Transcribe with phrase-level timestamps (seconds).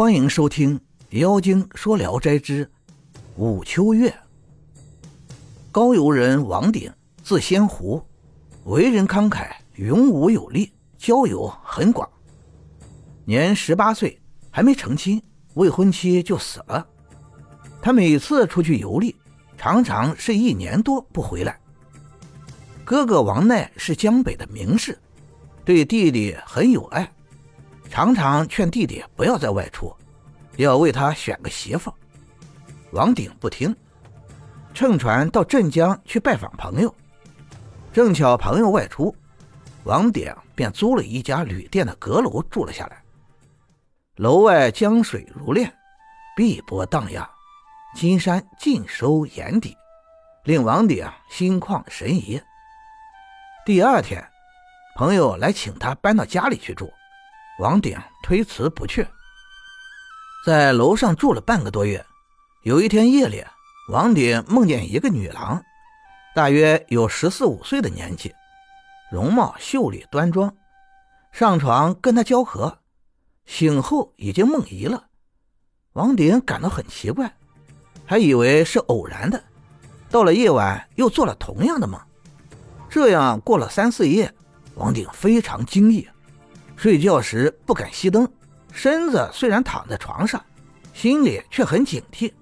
[0.00, 0.78] 欢迎收听
[1.18, 2.66] 《妖精说聊斋之
[3.36, 4.08] 武秋月》。
[5.70, 6.90] 高邮人王鼎，
[7.22, 8.02] 字仙湖，
[8.64, 12.08] 为人慷慨，勇武有力，交友很广。
[13.26, 14.18] 年十八岁，
[14.50, 16.86] 还没成亲，未婚妻就死了。
[17.82, 19.14] 他每次出去游历，
[19.58, 21.60] 常常是一年多不回来。
[22.86, 24.98] 哥哥王奈是江北的名士，
[25.62, 27.06] 对弟弟很有爱。
[27.90, 29.92] 常常劝弟弟不要再外出，
[30.56, 31.92] 要为他选个媳妇。
[32.92, 33.74] 王鼎不听，
[34.72, 36.94] 乘船到镇江去拜访朋友。
[37.92, 39.12] 正巧朋友外出，
[39.82, 43.02] 王鼎便租了一家旅店的阁楼住了下来。
[44.16, 45.72] 楼外江水如练，
[46.36, 47.28] 碧波荡漾，
[47.96, 49.76] 金山尽收眼底，
[50.44, 52.40] 令王鼎心旷神怡。
[53.66, 54.24] 第二天，
[54.94, 56.88] 朋友来请他搬到家里去住。
[57.60, 59.06] 王鼎推辞不去，
[60.46, 62.02] 在楼上住了半个多月。
[62.62, 63.44] 有一天夜里，
[63.90, 65.62] 王鼎梦见一个女郎，
[66.34, 68.34] 大约有十四五岁的年纪，
[69.12, 70.50] 容貌秀丽端庄。
[71.32, 72.78] 上床跟她交合，
[73.44, 75.04] 醒后已经梦遗了。
[75.92, 77.30] 王鼎感到很奇怪，
[78.06, 79.44] 还以为是偶然的。
[80.08, 82.00] 到了夜晚，又做了同样的梦。
[82.88, 84.32] 这样过了三四夜，
[84.76, 86.08] 王鼎非常惊异。
[86.80, 88.26] 睡觉时不敢熄灯，
[88.72, 90.42] 身子虽然躺在床上，
[90.94, 92.32] 心里却很警惕。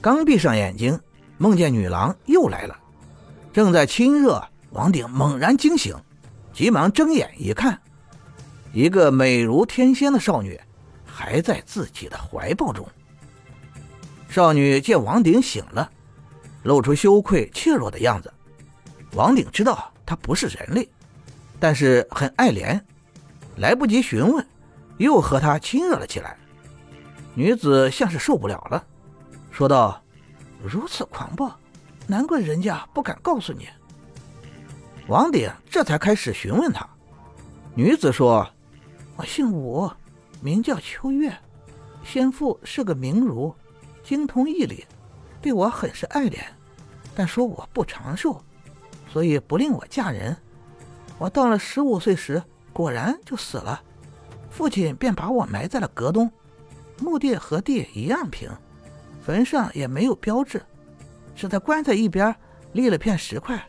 [0.00, 0.96] 刚闭上眼睛，
[1.36, 2.78] 梦见女郎又来了，
[3.52, 4.40] 正在亲热。
[4.70, 5.96] 王鼎猛然惊醒，
[6.52, 7.76] 急忙睁眼一看，
[8.72, 10.60] 一个美如天仙的少女
[11.04, 12.86] 还在自己的怀抱中。
[14.28, 15.90] 少女见王鼎醒了，
[16.62, 18.32] 露出羞愧怯弱的样子。
[19.14, 20.88] 王鼎知道她不是人类，
[21.58, 22.80] 但是很爱怜。
[23.56, 24.44] 来不及询问，
[24.98, 26.36] 又和他亲热了起来。
[27.34, 28.84] 女子像是受不了了，
[29.50, 30.02] 说道
[30.62, 31.52] ：“如此狂暴，
[32.06, 33.68] 难怪人家不敢告诉你。”
[35.06, 36.88] 王鼎这才开始询问她。
[37.74, 38.48] 女子说
[39.16, 39.90] ：“我姓武，
[40.40, 41.32] 名叫秋月，
[42.04, 43.54] 先父是个名儒，
[44.02, 44.84] 精通义理，
[45.40, 46.38] 对我很是爱怜，
[47.14, 48.40] 但说我不长寿，
[49.12, 50.36] 所以不令我嫁人。
[51.18, 52.42] 我到了十五岁时。”
[52.74, 53.80] 果然就死了，
[54.50, 56.30] 父亲便把我埋在了阁东，
[56.98, 58.50] 墓地和地一样平，
[59.24, 60.60] 坟上也没有标志，
[61.36, 62.34] 只在棺材一边
[62.72, 63.64] 立了片石块，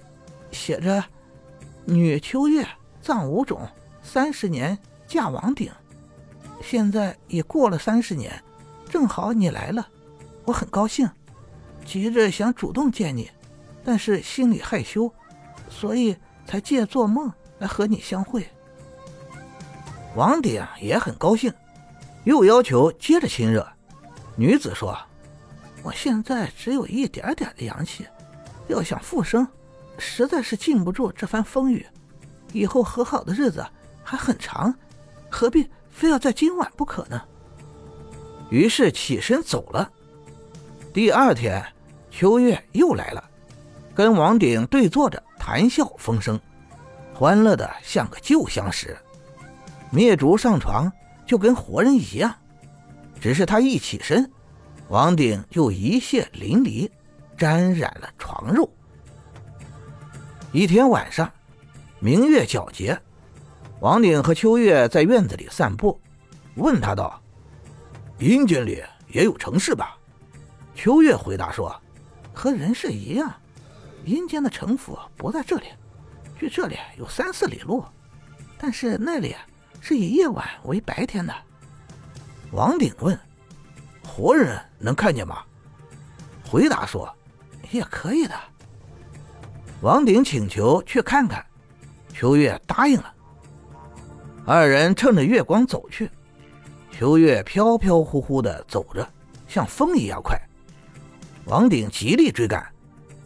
[0.52, 1.04] 写着
[1.86, 2.68] “女秋月，
[3.00, 3.62] 葬五种，
[4.02, 4.76] 三十年
[5.08, 5.72] 嫁王鼎”。
[6.64, 8.44] 现在已过了三十年，
[8.90, 9.88] 正好你来了，
[10.46, 11.08] 我很高兴，
[11.86, 13.30] 急着想主动见你，
[13.84, 15.14] 但是心里害羞，
[15.70, 16.18] 所以
[16.48, 18.48] 才借做梦来和你相会。
[20.16, 21.54] 王鼎也很高兴，
[22.24, 23.68] 又要求接着亲热。
[24.38, 24.98] 女子说
[25.84, 28.08] ：“我现在只有一点点的阳气，
[28.68, 29.46] 要想复生，
[29.98, 31.86] 实在是禁不住这番风雨。
[32.54, 33.66] 以后和好的日子
[34.04, 34.74] 还很长，
[35.30, 37.22] 何必非要在今晚不可呢？”
[38.50, 39.92] 于是起身走了。
[40.94, 41.62] 第二天，
[42.10, 43.22] 秋月又来了，
[43.94, 46.40] 跟王鼎对坐着谈笑风生，
[47.14, 48.96] 欢乐的像个旧相识。
[49.96, 50.92] 灭烛上床
[51.26, 52.36] 就跟活人一样，
[53.22, 54.30] 只是他一起身，
[54.90, 56.92] 王鼎就一泻淋漓，
[57.38, 58.70] 沾染了床褥。
[60.52, 61.32] 一天晚上，
[62.02, 63.00] 明月皎洁，
[63.80, 65.98] 王鼎和秋月在院子里散步，
[66.56, 67.22] 问他道
[68.20, 69.98] ：“阴间里也有城市吧？”
[70.76, 71.74] 秋月回答说
[72.36, 73.34] ：“和人世一样，
[74.04, 75.68] 阴间的城府不在这里，
[76.38, 77.82] 距这里有三四里路，
[78.58, 79.34] 但是那里……”
[79.88, 81.32] 是以夜晚为白天的。
[82.52, 83.16] 王鼎问
[84.04, 85.44] ：“活人能看见吗？”
[86.50, 87.08] 回答说
[87.70, 88.34] ：“也可以的。”
[89.82, 91.46] 王鼎请求去看看，
[92.12, 93.14] 秋月答应了。
[94.44, 96.10] 二人趁着月光走去，
[96.92, 99.08] 秋月飘飘忽忽的走着，
[99.48, 100.36] 像风一样快。
[101.46, 102.68] 王鼎极力追赶，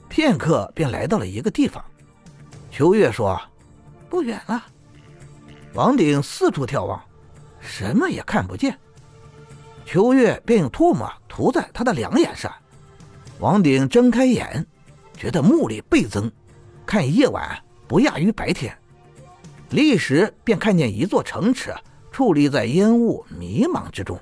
[0.09, 1.81] 片刻便来到了一个地方。
[2.69, 3.41] 秋月说
[4.11, 4.61] ：“不远了。”
[5.73, 6.99] 王鼎四处眺望，
[7.59, 8.77] 什么也看不见。
[9.85, 12.51] 秋月便用唾沫涂在他的两眼上。
[13.39, 14.65] 王鼎睁开眼，
[15.15, 16.29] 觉得目力倍增，
[16.85, 17.57] 看夜晚
[17.87, 18.75] 不亚于白天。
[19.69, 21.73] 立时便看见一座城池
[22.11, 24.19] 矗立在烟雾迷茫之中，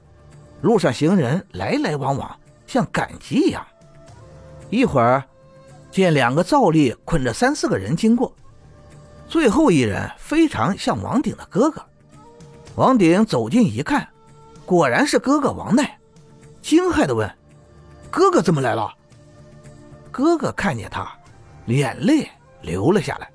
[0.61, 3.65] 路上行人来来往往，像赶集一样。
[4.69, 5.23] 一会儿，
[5.89, 8.35] 见两个皂吏捆着三四个人经过。
[9.27, 11.83] 最后一人非常像王鼎的哥哥。
[12.75, 14.07] 王鼎走近一看，
[14.65, 15.99] 果然是哥哥王奈，
[16.61, 17.29] 惊骇的问
[18.09, 18.93] ：“哥哥怎么来了？”
[20.11, 21.11] 哥哥看见他，
[21.65, 22.29] 眼泪
[22.61, 23.29] 流了下来，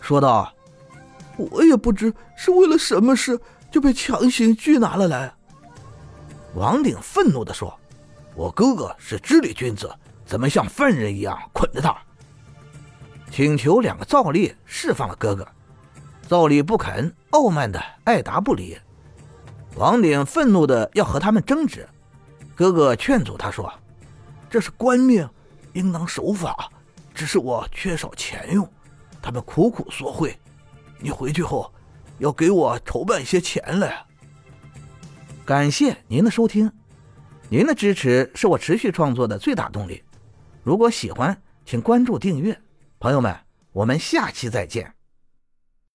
[0.00, 0.52] 说道
[1.36, 3.38] ：“我也不知是为了什么事，
[3.70, 5.32] 就被强行拘拿了来。”
[6.54, 7.78] 王鼎愤怒地说
[8.34, 9.90] ：“我哥哥是知礼君子，
[10.24, 11.96] 怎么像犯人一样捆着他？”
[13.38, 15.46] 请求两个赵吏释放了哥哥，
[16.26, 18.76] 赵吏不肯，傲慢的爱答不理。
[19.76, 21.88] 王鼎愤怒的要和他们争执，
[22.56, 23.72] 哥哥劝阻他说
[24.50, 25.30] ：“这是官命，
[25.74, 26.68] 应当守法。
[27.14, 28.68] 只是我缺少钱用，
[29.22, 30.36] 他们苦苦索贿。
[30.98, 31.72] 你回去后，
[32.18, 34.04] 要给我筹办些钱来。”
[35.46, 36.72] 感谢您的收听，
[37.48, 40.02] 您的支持是我持续创作的最大动力。
[40.64, 42.60] 如果喜欢，请关注订阅。
[43.00, 43.32] 朋友们，
[43.70, 44.97] 我们下期再见。